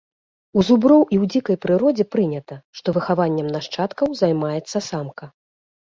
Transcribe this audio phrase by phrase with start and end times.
[0.59, 5.25] У зуброў і ў дзікай прыродзе прынята, што выхаваннем нашчадкаў займаецца самка.